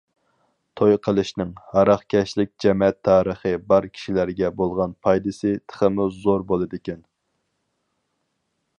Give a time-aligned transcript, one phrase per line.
[0.79, 7.09] توي قىلىشنىڭ« ھاراقكەشلىك جەمەت تارىخى» بار كىشىلەرگە بولغان پايدىسى تېخىمۇ زور بولىدىكەن.